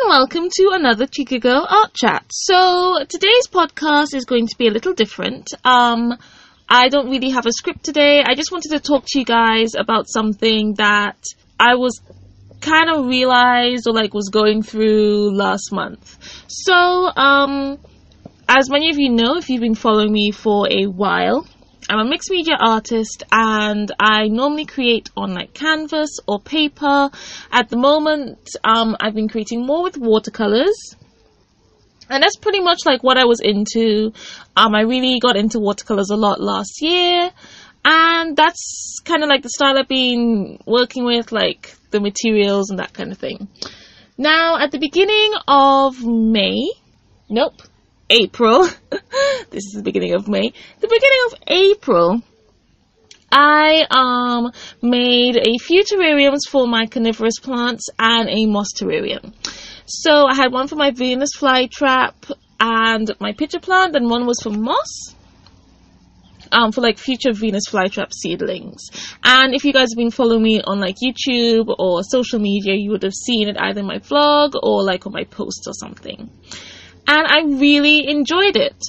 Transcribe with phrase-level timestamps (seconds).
[0.00, 2.24] and welcome to another Checiegirl Art Chat.
[2.30, 5.48] So today's podcast is going to be a little different.
[5.64, 6.16] Um,
[6.68, 8.22] I don't really have a script today.
[8.24, 11.22] I just wanted to talk to you guys about something that
[11.58, 12.00] I was
[12.60, 16.18] kind of realized or like was going through last month.
[16.48, 17.78] So, um,
[18.48, 21.46] as many of you know, if you've been following me for a while,
[21.88, 27.10] I'm a mixed media artist and I normally create on like canvas or paper.
[27.50, 30.94] At the moment, um, I've been creating more with watercolors.
[32.08, 34.12] And that's pretty much like what I was into.
[34.56, 37.30] Um, I really got into watercolors a lot last year.
[37.84, 42.78] And that's kind of like the style I've been working with, like the materials and
[42.78, 43.48] that kind of thing.
[44.18, 46.72] Now, at the beginning of May,
[47.30, 47.62] nope,
[48.10, 48.64] April.
[49.50, 50.52] this is the beginning of May.
[50.80, 52.22] The beginning of April,
[53.30, 54.52] I um
[54.82, 59.32] made a few terrariums for my carnivorous plants and a moss terrarium.
[59.86, 64.40] So I had one for my Venus flytrap and my pitcher plant, and one was
[64.42, 65.14] for moss.
[66.52, 68.90] Um, for like future Venus flytrap seedlings.
[69.22, 72.90] And if you guys have been following me on like YouTube or social media, you
[72.90, 76.28] would have seen it either in my vlog or like on my posts or something
[77.10, 78.80] and I really enjoyed it.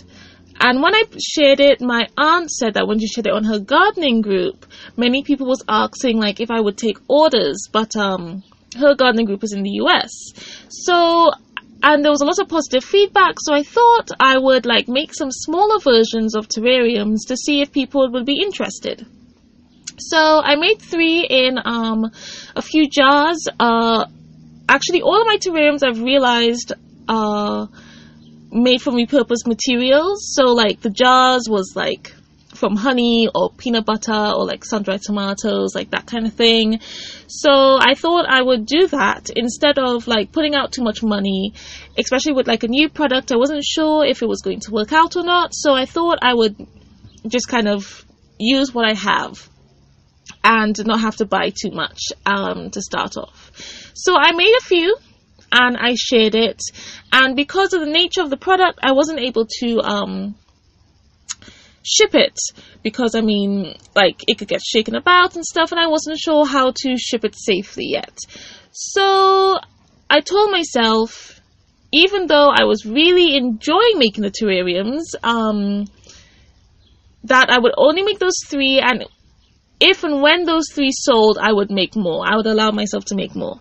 [0.59, 3.57] And when I shared it, my aunt said that when she shared it on her
[3.57, 8.43] gardening group, many people was asking like if I would take orders, but um,
[8.77, 10.11] her gardening group is in the US.
[10.69, 11.31] So,
[11.81, 15.15] and there was a lot of positive feedback, so I thought I would like make
[15.15, 19.03] some smaller versions of terrariums to see if people would be interested.
[19.97, 22.11] So I made three in um,
[22.55, 23.47] a few jars.
[23.59, 24.05] Uh,
[24.69, 26.73] actually, all of my terrariums I've realized
[27.07, 27.65] uh,
[28.51, 30.33] made from repurposed materials.
[30.35, 32.13] So like the jars was like
[32.53, 36.79] from honey or peanut butter or like sun-dried tomatoes, like that kind of thing.
[37.27, 41.53] So I thought I would do that instead of like putting out too much money,
[41.97, 43.31] especially with like a new product.
[43.31, 45.53] I wasn't sure if it was going to work out or not.
[45.53, 46.55] So I thought I would
[47.27, 48.05] just kind of
[48.37, 49.49] use what I have
[50.43, 53.51] and not have to buy too much um, to start off.
[53.93, 54.97] So I made a few
[55.51, 56.61] and I shared it.
[57.11, 60.35] And because of the nature of the product, I wasn't able to um,
[61.83, 62.37] ship it
[62.83, 66.45] because I mean, like it could get shaken about and stuff, and I wasn't sure
[66.45, 68.17] how to ship it safely yet.
[68.71, 69.57] So
[70.09, 71.39] I told myself,
[71.91, 75.85] even though I was really enjoying making the terrariums, um,
[77.25, 79.05] that I would only make those three, and
[79.79, 82.25] if and when those three sold, I would make more.
[82.25, 83.59] I would allow myself to make more.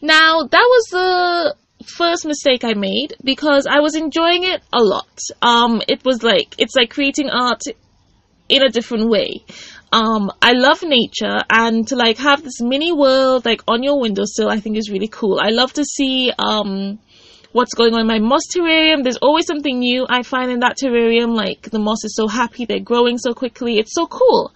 [0.00, 5.18] Now, that was the first mistake I made because I was enjoying it a lot.
[5.42, 7.62] Um, it was like, it's like creating art
[8.48, 9.44] in a different way.
[9.92, 14.48] Um, I love nature and to like have this mini world like on your windowsill,
[14.50, 15.40] I think is really cool.
[15.40, 16.98] I love to see, um,
[17.52, 19.02] what's going on in my moss terrarium.
[19.02, 21.34] There's always something new I find in that terrarium.
[21.34, 23.78] Like the moss is so happy, they're growing so quickly.
[23.78, 24.52] It's so cool.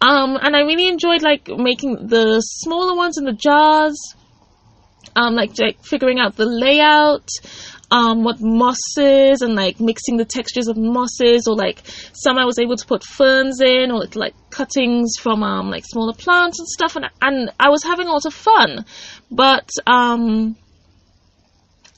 [0.00, 3.96] Um, and I really enjoyed like making the smaller ones in the jars
[5.16, 7.28] um, like, like figuring out the layout,
[7.90, 11.82] um, what mosses and like mixing the textures of mosses or like
[12.12, 16.12] some I was able to put ferns in or like cuttings from um, like smaller
[16.12, 16.96] plants and stuff.
[16.96, 18.84] And and I was having a lot of fun.
[19.30, 20.56] But um,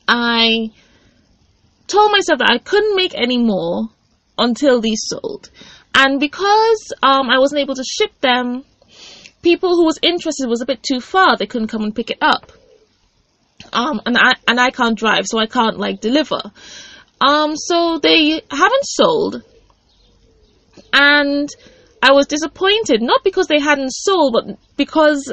[0.09, 0.71] I
[1.87, 3.91] told myself that I couldn't make any more
[4.39, 5.51] until these sold.
[5.95, 8.65] And because um, I wasn't able to ship them
[9.43, 11.37] people who was interested was a bit too far.
[11.37, 12.53] They couldn't come and pick it up
[13.73, 16.41] um, and I and I can't drive, so I can't like deliver.
[17.21, 19.43] Um, so they haven't sold,
[20.93, 21.49] and
[22.03, 25.33] I was disappointed not because they hadn't sold, but because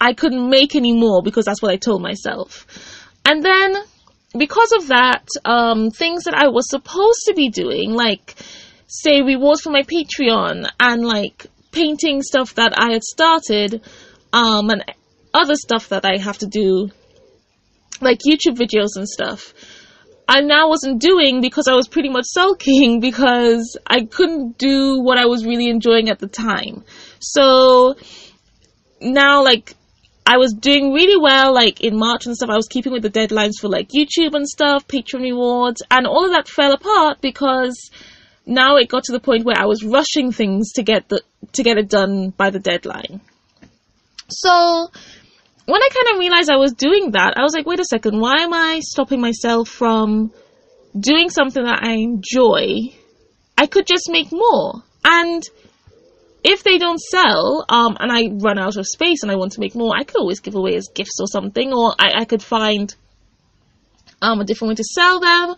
[0.00, 2.66] I couldn't make any more because that's what I told myself.
[3.24, 3.76] And then
[4.36, 8.34] because of that, um, things that I was supposed to be doing, like
[8.88, 13.82] say rewards for my Patreon and like painting stuff that I had started,
[14.32, 14.84] um, and
[15.32, 16.90] other stuff that I have to do
[18.02, 19.54] like YouTube videos and stuff.
[20.28, 25.18] I now wasn't doing because I was pretty much sulking because I couldn't do what
[25.18, 26.84] I was really enjoying at the time.
[27.20, 27.96] So
[29.00, 29.74] now like
[30.24, 32.50] I was doing really well like in March and stuff.
[32.50, 36.24] I was keeping with the deadlines for like YouTube and stuff, Patreon rewards, and all
[36.24, 37.90] of that fell apart because
[38.46, 41.22] now it got to the point where I was rushing things to get the
[41.52, 43.20] to get it done by the deadline.
[44.28, 44.90] So
[45.66, 48.18] when I kind of realized I was doing that, I was like, wait a second,
[48.20, 50.32] why am I stopping myself from
[50.98, 52.94] doing something that I enjoy?
[53.56, 54.82] I could just make more.
[55.04, 55.42] And
[56.44, 59.60] if they don't sell, um, and I run out of space and I want to
[59.60, 62.42] make more, I could always give away as gifts or something, or I, I could
[62.42, 62.92] find
[64.20, 65.56] um, a different way to sell them,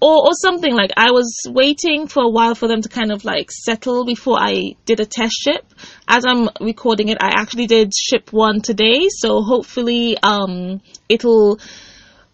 [0.00, 3.24] or, or something like I was waiting for a while for them to kind of
[3.24, 5.64] like settle before I did a test ship.
[6.06, 11.58] As I'm recording it, I actually did ship one today, so hopefully um, it'll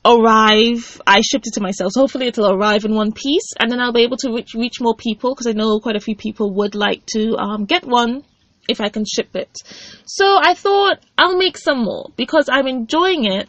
[0.05, 1.00] arrive.
[1.06, 3.93] I shipped it to myself, so hopefully it'll arrive in one piece, and then I'll
[3.93, 6.75] be able to reach, reach more people because I know quite a few people would
[6.75, 8.25] like to um, get one
[8.69, 9.56] if I can ship it.
[10.05, 13.49] So I thought I'll make some more because I'm enjoying it.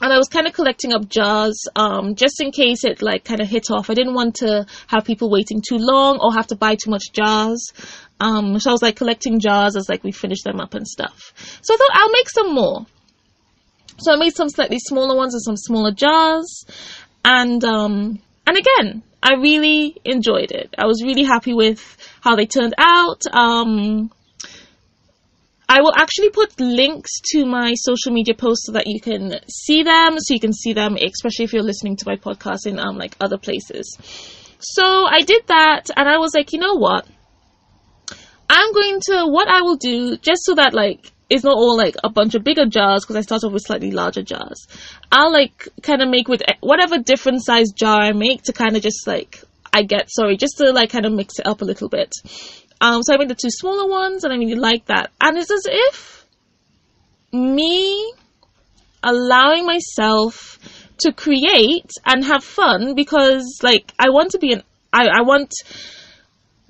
[0.00, 3.40] And I was kind of collecting up jars, um, just in case it like kind
[3.40, 3.88] of hit off.
[3.88, 7.12] I didn't want to have people waiting too long or have to buy too much
[7.12, 7.72] jars.
[8.20, 11.32] Um, so I was like collecting jars as like we finished them up and stuff.
[11.62, 12.86] So I thought I'll make some more.
[13.98, 16.66] So I made some slightly smaller ones and some smaller jars.
[17.24, 20.74] And, um, and again, I really enjoyed it.
[20.78, 23.22] I was really happy with how they turned out.
[23.32, 24.10] Um,
[25.68, 29.82] I will actually put links to my social media posts so that you can see
[29.82, 32.96] them, so you can see them, especially if you're listening to my podcast in um
[32.96, 33.96] like other places.
[34.60, 37.06] So I did that, and I was like, you know what?
[38.48, 41.96] I'm going to what I will do just so that like it's not all like
[42.04, 44.68] a bunch of bigger jars because I start off with slightly larger jars.
[45.10, 48.82] I'll like kind of make with whatever different size jar I make to kind of
[48.82, 49.42] just like
[49.72, 52.12] I get sorry just to like kind of mix it up a little bit.
[52.80, 55.10] Um, so I made the two smaller ones and I really like that.
[55.20, 56.26] And it's as if
[57.32, 58.12] me
[59.02, 60.58] allowing myself
[60.98, 64.62] to create and have fun because like I want to be an
[64.92, 65.52] I, I want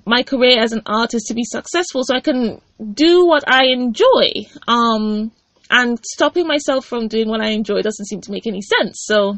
[0.05, 2.61] my career as an artist to be successful so I can
[2.93, 4.47] do what I enjoy.
[4.67, 5.31] Um,
[5.69, 9.03] and stopping myself from doing what I enjoy doesn't seem to make any sense.
[9.05, 9.37] So,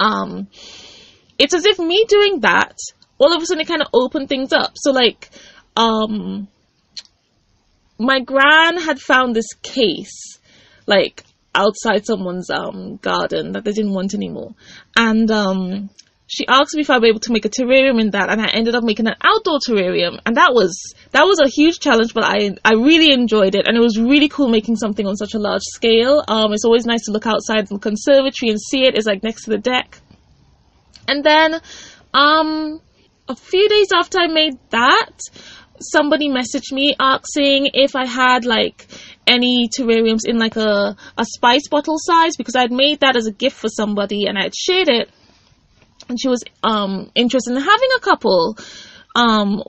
[0.00, 0.48] um,
[1.38, 2.76] it's as if me doing that,
[3.18, 4.72] all of a sudden it kind of opened things up.
[4.76, 5.28] So like,
[5.78, 6.48] um,
[7.98, 10.38] my gran had found this case,
[10.86, 14.54] like, outside someone's, um, garden that they didn't want anymore.
[14.96, 15.90] And, um,
[16.30, 18.48] she asked me if I'd be able to make a terrarium in that, and I
[18.48, 22.22] ended up making an outdoor terrarium, and that was that was a huge challenge, but
[22.22, 25.38] I I really enjoyed it, and it was really cool making something on such a
[25.38, 26.22] large scale.
[26.28, 28.94] Um, it's always nice to look outside the conservatory and see it.
[28.94, 29.98] It's like next to the deck,
[31.08, 31.62] and then,
[32.12, 32.82] um,
[33.26, 35.16] a few days after I made that,
[35.80, 38.86] somebody messaged me asking if I had like
[39.26, 43.32] any terrariums in like a a spice bottle size because I'd made that as a
[43.32, 45.10] gift for somebody and I'd shared it
[46.08, 48.56] and she was um interested in having a couple.
[49.14, 49.62] Um,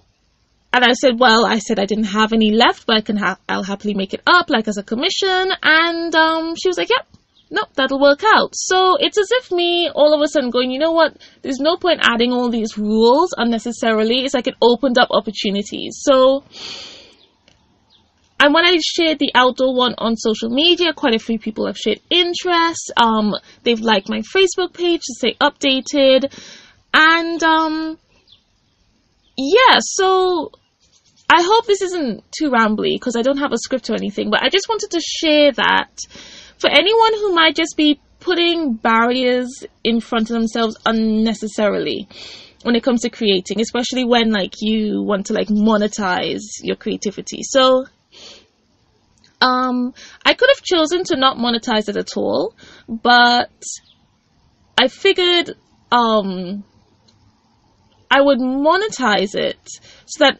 [0.71, 3.39] and I said, well, I said I didn't have any left, but I can ha-
[3.47, 5.51] I'll happily make it up like as a commission.
[5.63, 7.07] And um, she was like, yep,
[7.49, 8.51] nope, that'll work out.
[8.53, 11.17] So it's as if me all of a sudden going, you know what?
[11.41, 14.23] There's no point adding all these rules unnecessarily.
[14.25, 15.99] It's like it opened up opportunities.
[16.01, 16.43] So
[18.39, 21.77] and when I shared the outdoor one on social media, quite a few people have
[21.77, 22.91] shared interest.
[22.95, 26.33] Um, they've liked my Facebook page to stay updated.
[26.93, 27.99] And, um,
[29.37, 30.51] yeah, so
[31.29, 34.41] I hope this isn't too rambly because I don't have a script or anything, but
[34.41, 35.99] I just wanted to share that
[36.59, 42.07] for anyone who might just be putting barriers in front of themselves unnecessarily
[42.63, 47.41] when it comes to creating, especially when like you want to like monetize your creativity.
[47.43, 47.85] So
[49.41, 49.93] um,
[50.25, 52.53] I could have chosen to not monetize it at all,
[52.87, 53.51] but
[54.77, 55.51] I figured
[55.91, 56.63] um,
[58.11, 59.59] I would monetize it
[60.05, 60.39] so that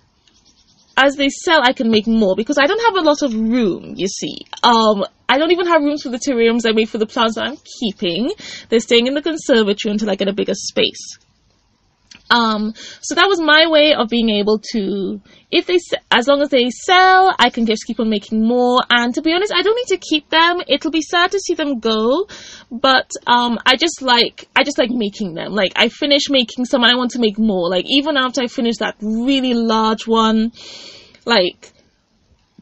[0.98, 3.94] as they sell, I can make more because I don't have a lot of room,
[3.96, 4.40] you see.
[4.64, 7.46] Um, I don't even have rooms for the terrariums I made for the plants that
[7.46, 8.32] I'm keeping.
[8.68, 11.20] They're staying in the conservatory until I get a bigger space.
[12.32, 15.20] Um, so that was my way of being able to,
[15.52, 15.80] if they,
[16.12, 18.82] as long as they sell, I can just keep on making more.
[18.90, 20.62] And to be honest, I don't need to keep them.
[20.68, 22.28] It'll be sad to see them go,
[22.72, 25.54] but um, I just like, I just like making them.
[25.54, 27.70] Like I finish making some, and I want to make more.
[27.70, 30.52] Like even after I finish that really large one,
[31.26, 31.72] like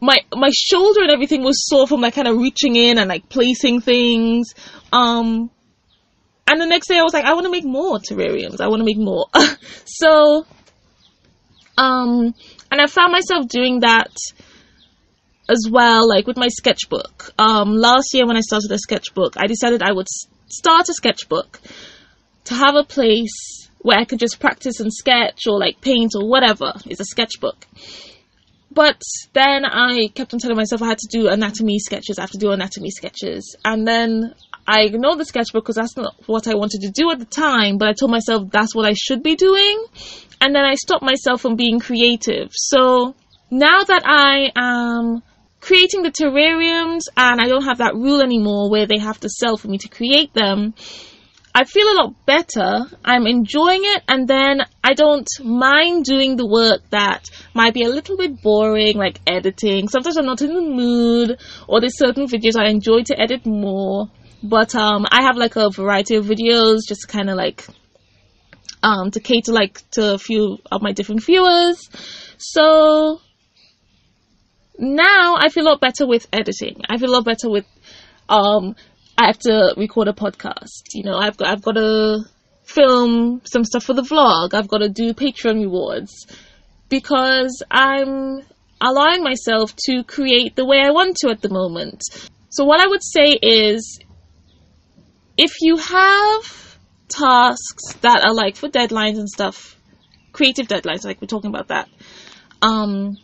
[0.01, 3.29] my my shoulder and everything was sore from like kind of reaching in and like
[3.29, 4.53] placing things.
[4.91, 5.49] Um,
[6.47, 8.61] and the next day I was like, I want to make more terrariums.
[8.61, 9.27] I want to make more.
[9.85, 10.45] so,
[11.77, 12.33] um,
[12.71, 14.15] and I found myself doing that
[15.49, 17.33] as well, like with my sketchbook.
[17.37, 20.07] Um, last year when I started a sketchbook, I decided I would
[20.47, 21.59] start a sketchbook
[22.45, 26.29] to have a place where I could just practice and sketch or like paint or
[26.29, 26.73] whatever.
[26.85, 27.65] It's a sketchbook.
[28.77, 29.01] But
[29.33, 32.19] then I kept on telling myself I had to do anatomy sketches.
[32.19, 33.55] I have to do anatomy sketches.
[33.65, 34.35] And then
[34.67, 37.79] I ignored the sketchbook because that's not what I wanted to do at the time,
[37.79, 39.83] but I told myself that's what I should be doing.
[40.39, 42.51] And then I stopped myself from being creative.
[42.53, 43.15] So
[43.49, 45.23] now that I am
[45.59, 49.57] creating the terrariums and I don't have that rule anymore where they have to sell
[49.57, 50.75] for me to create them,
[51.57, 52.85] I feel a lot better.
[53.03, 57.89] I'm enjoying it and then I don't mind doing the work that might be a
[57.89, 59.87] little bit boring, like editing.
[59.87, 64.11] Sometimes I'm not in the mood or there's certain videos I enjoy to edit more.
[64.43, 67.65] But um I have like a variety of videos just kind of like
[68.83, 71.89] um to cater like to a few of my different viewers.
[72.37, 73.19] So
[74.77, 76.81] now I feel a lot better with editing.
[76.87, 77.65] I feel a lot better with
[78.29, 78.75] um
[79.17, 80.83] I have to record a podcast.
[80.93, 82.19] You know, I've got I've got to
[82.65, 84.53] film some stuff for the vlog.
[84.53, 86.27] I've got to do Patreon rewards
[86.89, 88.41] because I'm
[88.79, 92.01] allowing myself to create the way I want to at the moment.
[92.49, 93.99] So what I would say is
[95.37, 96.77] if you have
[97.09, 99.79] tasks that are like for deadlines and stuff,
[100.31, 101.89] creative deadlines, like we're talking about that,
[102.61, 103.17] um,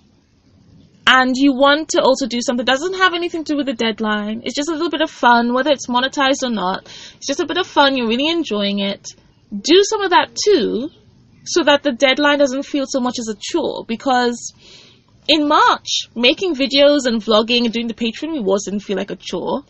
[1.05, 3.73] and you want to also do something that doesn't have anything to do with the
[3.73, 6.85] deadline, it's just a little bit of fun, whether it's monetized or not,
[7.17, 9.07] it's just a bit of fun, you're really enjoying it,
[9.61, 10.89] do some of that too,
[11.45, 13.85] so that the deadline doesn't feel so much as a chore.
[13.85, 14.53] Because
[15.27, 19.15] in March, making videos and vlogging and doing the Patreon rewards didn't feel like a
[19.15, 19.63] chore.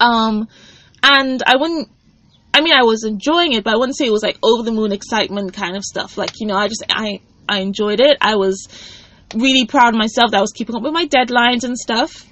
[0.00, 0.48] Um,
[1.02, 1.88] and I wouldn't,
[2.52, 4.72] I mean, I was enjoying it, but I wouldn't say it was like over the
[4.72, 6.18] moon excitement kind of stuff.
[6.18, 8.18] Like, you know, I just, I, I enjoyed it.
[8.20, 8.68] I was,
[9.34, 12.26] really proud of myself that I was keeping up with my deadlines and stuff.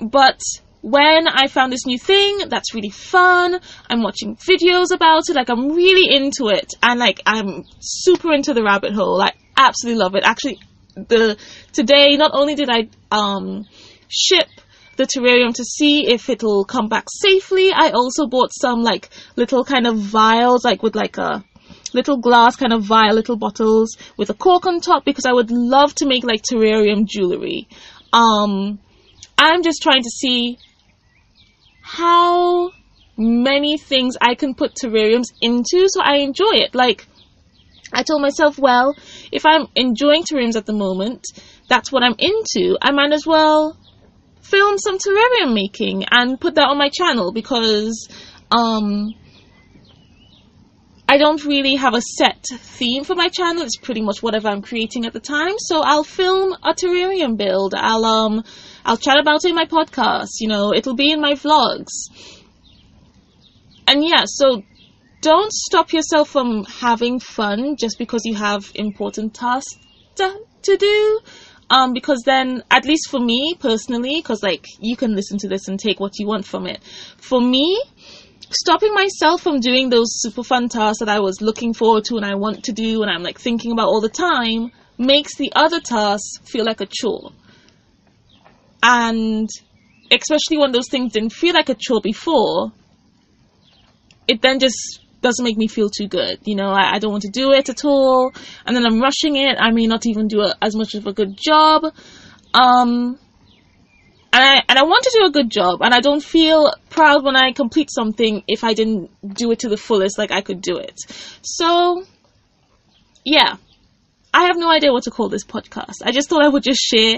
[0.00, 0.40] But
[0.82, 5.48] when I found this new thing that's really fun, I'm watching videos about it, like
[5.48, 9.22] I'm really into it, and like I'm super into the rabbit hole.
[9.22, 10.24] I absolutely love it.
[10.24, 10.58] Actually,
[10.94, 11.38] the
[11.72, 13.64] today not only did I um
[14.08, 14.48] ship
[14.96, 19.64] the terrarium to see if it'll come back safely, I also bought some like little
[19.64, 21.44] kind of vials, like with like a
[21.92, 25.50] little glass kind of vial, little bottles with a cork on top because I would
[25.50, 27.68] love to make like terrarium jewelry.
[28.12, 28.78] Um,
[29.38, 30.58] I'm just trying to see
[31.80, 32.70] how
[33.16, 36.74] many things I can put terrariums into so I enjoy it.
[36.74, 37.06] Like,
[37.92, 38.96] I told myself, well,
[39.30, 41.24] if I'm enjoying terrariums at the moment,
[41.68, 43.76] that's what I'm into, I might as well
[44.40, 48.08] film some terrarium making and put that on my channel because
[48.50, 49.14] um,
[51.12, 53.64] I don't really have a set theme for my channel.
[53.64, 55.56] It's pretty much whatever I'm creating at the time.
[55.58, 57.74] So I'll film a terrarium build.
[57.76, 58.42] I'll um
[58.82, 60.40] I'll chat about it in my podcast.
[60.40, 61.92] You know, it'll be in my vlogs.
[63.86, 64.62] And yeah, so
[65.20, 69.76] don't stop yourself from having fun just because you have important tasks
[70.14, 71.20] to, to do.
[71.68, 75.68] Um, because then, at least for me personally, because like you can listen to this
[75.68, 76.82] and take what you want from it.
[77.18, 77.82] For me,
[78.54, 82.24] stopping myself from doing those super fun tasks that I was looking forward to and
[82.24, 85.80] I want to do and I'm like thinking about all the time makes the other
[85.80, 87.32] tasks feel like a chore.
[88.82, 89.48] And
[90.10, 92.72] especially when those things didn't feel like a chore before,
[94.28, 96.38] it then just doesn't make me feel too good.
[96.44, 98.32] You know, I, I don't want to do it at all.
[98.66, 99.56] And then I'm rushing it.
[99.58, 101.84] I may not even do a, as much of a good job.
[102.52, 103.18] Um,
[104.32, 107.24] and I and I want to do a good job, and I don't feel proud
[107.24, 110.62] when I complete something if I didn't do it to the fullest, like I could
[110.62, 110.98] do it.
[111.42, 112.04] So,
[113.24, 113.56] yeah,
[114.32, 116.02] I have no idea what to call this podcast.
[116.02, 117.16] I just thought I would just share.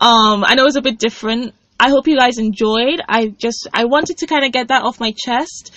[0.00, 1.54] Um, I know it's a bit different.
[1.78, 3.02] I hope you guys enjoyed.
[3.06, 5.72] I just I wanted to kind of get that off my chest,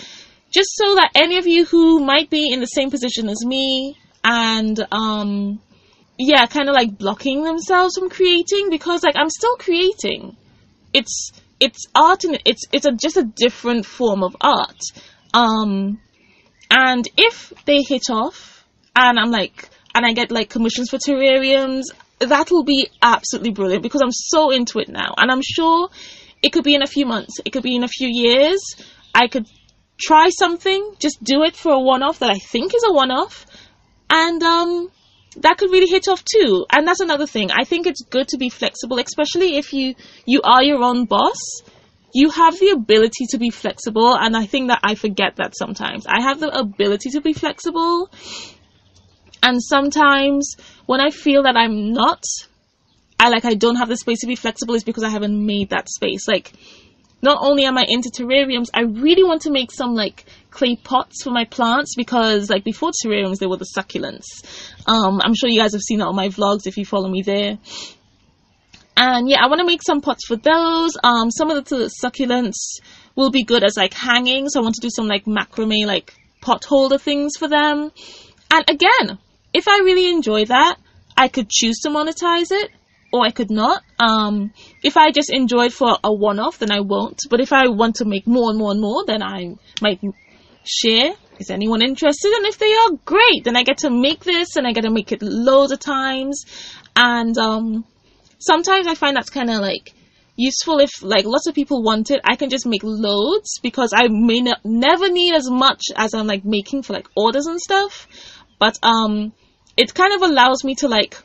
[0.51, 3.97] just so that any of you who might be in the same position as me
[4.23, 5.59] and um
[6.17, 10.37] yeah, kind of like blocking themselves from creating because like I'm still creating
[10.93, 14.79] it's it's art and it's it's a, just a different form of art.
[15.33, 15.99] Um,
[16.69, 21.83] and if they hit off, and I'm like, and I get like commissions for terrariums,
[22.19, 25.89] that will be absolutely brilliant because I'm so into it now, and I'm sure
[26.41, 28.59] it could be in a few months, it could be in a few years.
[29.13, 29.45] I could
[29.99, 33.45] try something, just do it for a one-off that I think is a one-off,
[34.09, 34.89] and um,
[35.37, 36.65] that could really hit off too.
[36.71, 37.51] And that's another thing.
[37.51, 39.95] I think it's good to be flexible, especially if you
[40.25, 41.37] you are your own boss.
[42.13, 46.05] You have the ability to be flexible, and I think that I forget that sometimes.
[46.05, 48.09] I have the ability to be flexible,
[49.41, 52.21] and sometimes when I feel that I'm not,
[53.17, 55.69] I like I don't have the space to be flexible is because I haven't made
[55.69, 56.27] that space.
[56.27, 56.51] Like
[57.21, 61.23] not only am I into terrariums, I really want to make some like clay pots
[61.23, 64.25] for my plants because like before terrariums they were the succulents.
[64.87, 67.21] Um, I'm sure you guys have seen that on my vlogs if you follow me
[67.21, 67.57] there.
[68.97, 70.91] And yeah, I want to make some pots for those.
[71.03, 72.79] Um, some of the succulents
[73.15, 76.13] will be good as like hanging, so I want to do some like macrame like
[76.41, 77.91] pot holder things for them.
[78.51, 79.17] And again,
[79.53, 80.77] if I really enjoy that,
[81.15, 82.71] I could choose to monetize it
[83.11, 83.83] or I could not.
[83.99, 84.53] Um,
[84.83, 87.19] if I just enjoy for a one-off, then I won't.
[87.29, 90.01] But if I want to make more and more and more, then I might
[90.63, 91.13] share.
[91.39, 92.31] Is anyone interested?
[92.33, 93.43] And if they are, great.
[93.43, 96.45] Then I get to make this, and I get to make it loads of times.
[96.95, 97.85] And um,
[98.39, 99.93] sometimes I find that's kind of like
[100.35, 104.07] useful if like lots of people want it i can just make loads because i
[104.07, 108.07] may not, never need as much as i'm like making for like orders and stuff
[108.57, 109.33] but um
[109.77, 111.17] it kind of allows me to like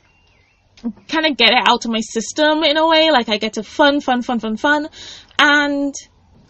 [1.09, 3.63] kind of get it out of my system in a way like i get to
[3.63, 4.89] fun fun fun fun fun
[5.39, 5.95] and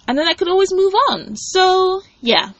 [0.09, 1.37] and then i could always move on.
[1.37, 2.51] So yeah.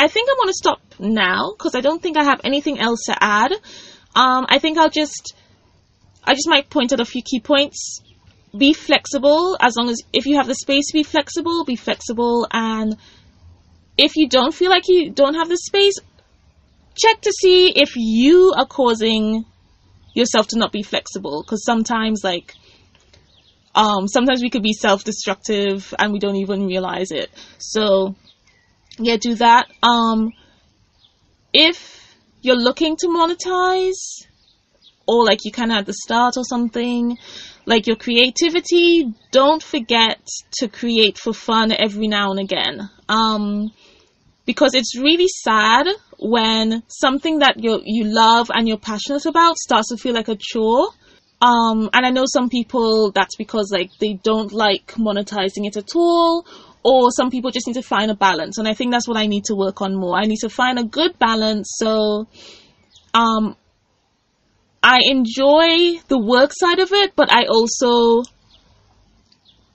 [0.00, 3.16] I think i'm to stop now because i don't think i have anything else to
[3.20, 3.52] add.
[4.14, 5.34] Um i think i'll just
[6.24, 8.00] i just might point out a few key points.
[8.56, 12.46] Be flexible as long as if you have the space to be flexible, be flexible
[12.50, 12.96] and
[13.96, 15.96] if you don't feel like you don't have the space,
[16.94, 19.44] check to see if you are causing
[20.18, 22.54] yourself to not be flexible because sometimes like
[23.74, 27.30] um sometimes we could be self-destructive and we don't even realize it.
[27.58, 28.14] So
[28.98, 29.70] yeah, do that.
[29.82, 30.32] Um
[31.52, 34.26] if you're looking to monetize
[35.06, 37.16] or like you kind of at the start or something,
[37.64, 40.20] like your creativity, don't forget
[40.58, 42.90] to create for fun every now and again.
[43.08, 43.72] Um,
[44.48, 45.86] because it's really sad
[46.18, 50.36] when something that you you love and you're passionate about starts to feel like a
[50.40, 50.88] chore.
[51.42, 55.90] Um, and I know some people that's because like they don't like monetizing it at
[55.94, 56.46] all,
[56.82, 58.56] or some people just need to find a balance.
[58.56, 60.16] And I think that's what I need to work on more.
[60.16, 62.26] I need to find a good balance so
[63.12, 63.54] um,
[64.82, 68.22] I enjoy the work side of it, but I also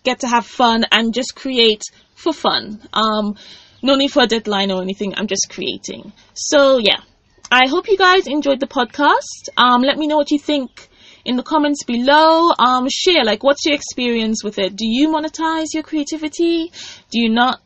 [0.04, 1.84] get to have fun and just create
[2.16, 2.82] for fun.
[2.92, 3.36] Um,
[3.84, 5.14] no need for a deadline or anything.
[5.16, 6.14] I'm just creating.
[6.34, 7.02] So yeah,
[7.52, 9.50] I hope you guys enjoyed the podcast.
[9.58, 10.90] Um, let me know what you think
[11.26, 12.52] in the comments below.
[12.58, 14.76] Um, share like what's your experience with it?
[14.76, 16.72] Do you monetize your creativity?
[17.12, 17.62] Do you not?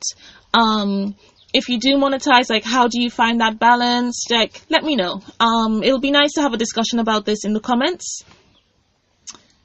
[0.53, 1.15] Um,
[1.53, 4.25] if you do monetize, like how do you find that balance?
[4.29, 5.21] Like let me know.
[5.39, 8.23] Um, it'll be nice to have a discussion about this in the comments.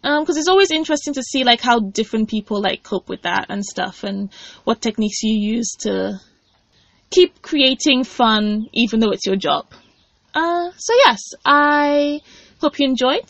[0.05, 3.47] Um, because it's always interesting to see like how different people like cope with that
[3.49, 4.31] and stuff, and
[4.65, 6.21] what techniques you use to
[7.13, 9.67] keep creating fun even though it's your job.
[10.35, 12.21] Uh, so yes, I
[12.61, 13.29] hope you enjoyed.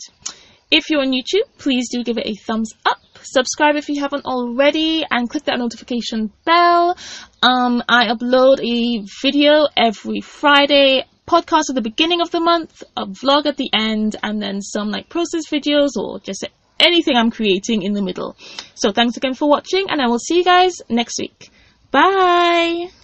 [0.71, 4.25] If you're on YouTube, please do give it a thumbs up subscribe if you haven't
[4.25, 6.97] already, and click that notification bell.
[7.41, 13.05] Um, I upload a video every Friday, podcast at the beginning of the month, a
[13.05, 16.45] vlog at the end, and then some like process videos or just
[16.79, 18.35] anything I'm creating in the middle.
[18.75, 21.49] So thanks again for watching, and I will see you guys next week.
[21.91, 23.02] Bye!